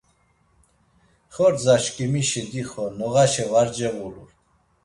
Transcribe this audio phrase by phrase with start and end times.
[1.33, 4.29] Xordzaşkimişi dixo noğaşe var cevulur.